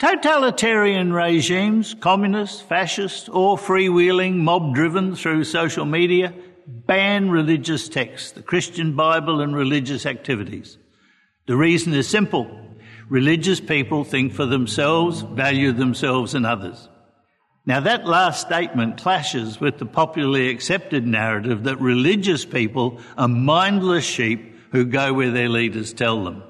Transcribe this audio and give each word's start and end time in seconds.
Totalitarian 0.00 1.12
regimes, 1.12 1.92
communist, 1.92 2.62
fascist, 2.62 3.28
or 3.28 3.58
freewheeling, 3.58 4.36
mob 4.36 4.74
driven 4.74 5.14
through 5.14 5.44
social 5.44 5.84
media, 5.84 6.32
ban 6.66 7.30
religious 7.30 7.86
texts, 7.86 8.32
the 8.32 8.42
Christian 8.42 8.96
Bible, 8.96 9.42
and 9.42 9.54
religious 9.54 10.06
activities. 10.06 10.78
The 11.46 11.54
reason 11.54 11.92
is 11.92 12.08
simple. 12.08 12.50
Religious 13.10 13.60
people 13.60 14.04
think 14.04 14.32
for 14.32 14.46
themselves, 14.46 15.20
value 15.20 15.70
themselves 15.70 16.34
and 16.34 16.46
others. 16.46 16.88
Now, 17.66 17.80
that 17.80 18.06
last 18.06 18.40
statement 18.40 19.02
clashes 19.02 19.60
with 19.60 19.76
the 19.76 19.84
popularly 19.84 20.48
accepted 20.48 21.06
narrative 21.06 21.64
that 21.64 21.78
religious 21.78 22.46
people 22.46 23.00
are 23.18 23.28
mindless 23.28 24.06
sheep 24.06 24.56
who 24.72 24.86
go 24.86 25.12
where 25.12 25.30
their 25.30 25.50
leaders 25.50 25.92
tell 25.92 26.24
them. 26.24 26.42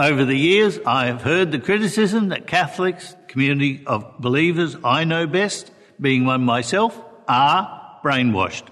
Over 0.00 0.24
the 0.24 0.34
years, 0.34 0.78
I 0.86 1.08
have 1.08 1.20
heard 1.20 1.52
the 1.52 1.58
criticism 1.58 2.30
that 2.30 2.46
Catholics, 2.46 3.14
community 3.28 3.82
of 3.86 4.18
believers 4.18 4.74
I 4.82 5.04
know 5.04 5.26
best, 5.26 5.70
being 6.00 6.24
one 6.24 6.42
myself, 6.42 6.98
are 7.28 7.98
brainwashed. 8.02 8.64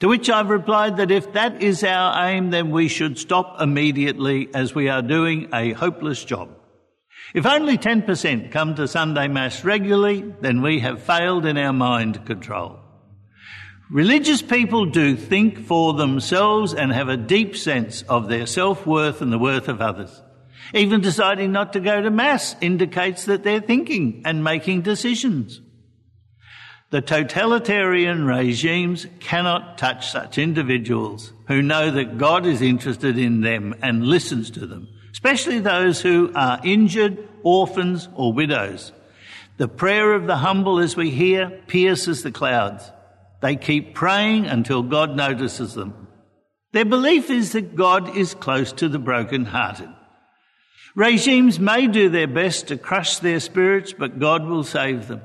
To 0.00 0.08
which 0.08 0.30
I've 0.30 0.48
replied 0.48 0.96
that 0.96 1.10
if 1.10 1.34
that 1.34 1.62
is 1.62 1.84
our 1.84 2.26
aim, 2.26 2.48
then 2.48 2.70
we 2.70 2.88
should 2.88 3.18
stop 3.18 3.60
immediately 3.60 4.48
as 4.54 4.74
we 4.74 4.88
are 4.88 5.02
doing 5.02 5.50
a 5.52 5.74
hopeless 5.74 6.24
job. 6.24 6.48
If 7.34 7.44
only 7.44 7.76
10% 7.76 8.50
come 8.50 8.76
to 8.76 8.88
Sunday 8.88 9.28
Mass 9.28 9.62
regularly, 9.62 10.24
then 10.40 10.62
we 10.62 10.80
have 10.80 11.02
failed 11.02 11.44
in 11.44 11.58
our 11.58 11.74
mind 11.74 12.24
control. 12.24 12.78
Religious 13.90 14.40
people 14.40 14.86
do 14.86 15.16
think 15.16 15.66
for 15.66 15.92
themselves 15.92 16.72
and 16.72 16.94
have 16.94 17.10
a 17.10 17.18
deep 17.18 17.56
sense 17.56 18.00
of 18.08 18.30
their 18.30 18.46
self-worth 18.46 19.20
and 19.20 19.30
the 19.30 19.38
worth 19.38 19.68
of 19.68 19.82
others. 19.82 20.22
Even 20.74 21.00
deciding 21.00 21.52
not 21.52 21.72
to 21.72 21.80
go 21.80 22.00
to 22.00 22.10
Mass 22.10 22.56
indicates 22.60 23.24
that 23.26 23.42
they're 23.42 23.60
thinking 23.60 24.22
and 24.24 24.42
making 24.42 24.82
decisions. 24.82 25.60
The 26.90 27.00
totalitarian 27.00 28.26
regimes 28.26 29.06
cannot 29.18 29.76
touch 29.76 30.10
such 30.10 30.38
individuals 30.38 31.32
who 31.48 31.60
know 31.60 31.90
that 31.90 32.16
God 32.16 32.46
is 32.46 32.62
interested 32.62 33.18
in 33.18 33.40
them 33.40 33.74
and 33.82 34.06
listens 34.06 34.50
to 34.52 34.66
them, 34.66 34.88
especially 35.12 35.58
those 35.58 36.00
who 36.00 36.30
are 36.34 36.60
injured, 36.62 37.28
orphans, 37.42 38.08
or 38.14 38.32
widows. 38.32 38.92
The 39.56 39.68
prayer 39.68 40.14
of 40.14 40.26
the 40.26 40.36
humble, 40.36 40.78
as 40.78 40.96
we 40.96 41.10
hear, 41.10 41.50
pierces 41.66 42.22
the 42.22 42.30
clouds. 42.30 42.90
They 43.40 43.56
keep 43.56 43.94
praying 43.94 44.46
until 44.46 44.82
God 44.82 45.16
notices 45.16 45.74
them. 45.74 46.06
Their 46.72 46.84
belief 46.84 47.30
is 47.30 47.52
that 47.52 47.74
God 47.74 48.16
is 48.16 48.34
close 48.34 48.72
to 48.74 48.88
the 48.88 48.98
broken-hearted. 48.98 49.88
Regimes 50.96 51.60
may 51.60 51.86
do 51.86 52.08
their 52.08 52.26
best 52.26 52.68
to 52.68 52.78
crush 52.78 53.18
their 53.18 53.38
spirits, 53.38 53.92
but 53.92 54.18
God 54.18 54.46
will 54.46 54.64
save 54.64 55.08
them. 55.08 55.20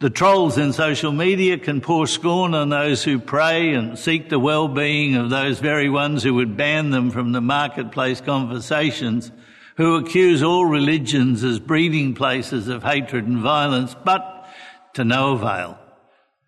The 0.00 0.10
trolls 0.10 0.58
in 0.58 0.72
social 0.72 1.12
media 1.12 1.56
can 1.56 1.80
pour 1.80 2.08
scorn 2.08 2.52
on 2.52 2.68
those 2.68 3.04
who 3.04 3.20
pray 3.20 3.74
and 3.74 3.96
seek 3.96 4.28
the 4.28 4.40
well-being 4.40 5.14
of 5.14 5.30
those 5.30 5.60
very 5.60 5.88
ones 5.88 6.24
who 6.24 6.34
would 6.34 6.56
ban 6.56 6.90
them 6.90 7.12
from 7.12 7.30
the 7.30 7.40
marketplace 7.40 8.20
conversations, 8.20 9.30
who 9.76 9.94
accuse 9.94 10.42
all 10.42 10.66
religions 10.66 11.44
as 11.44 11.60
breeding 11.60 12.14
places 12.14 12.66
of 12.66 12.82
hatred 12.82 13.24
and 13.24 13.38
violence, 13.38 13.94
but 14.04 14.48
to 14.94 15.04
no 15.04 15.34
avail. 15.34 15.78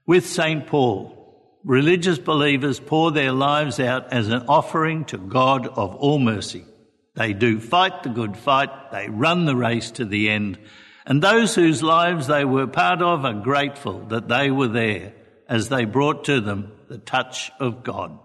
With 0.06 0.27
St. 0.27 0.66
Paul, 0.66 1.61
religious 1.62 2.19
believers 2.19 2.80
pour 2.80 3.12
their 3.12 3.33
lives 3.33 3.78
out 3.78 4.12
as 4.12 4.28
an 4.28 4.44
offering 4.48 5.05
to 5.06 5.19
God 5.19 5.69
of 5.69 5.94
all 5.94 6.19
mercy. 6.19 6.64
They 7.19 7.33
do 7.33 7.58
fight 7.58 8.05
the 8.05 8.11
good 8.11 8.36
fight. 8.36 8.92
They 8.92 9.08
run 9.08 9.44
the 9.44 9.56
race 9.56 9.91
to 9.92 10.05
the 10.05 10.30
end. 10.30 10.56
And 11.05 11.20
those 11.20 11.52
whose 11.52 11.83
lives 11.83 12.28
they 12.28 12.44
were 12.44 12.69
part 12.69 13.02
of 13.02 13.24
are 13.24 13.34
grateful 13.34 14.06
that 14.06 14.28
they 14.28 14.52
were 14.52 14.69
there 14.69 15.14
as 15.48 15.69
they 15.69 15.84
brought 15.84 16.27
to 16.27 16.41
them 16.41 16.70
the 16.89 16.98
touch 16.98 17.50
of 17.58 17.83
God. 17.83 18.17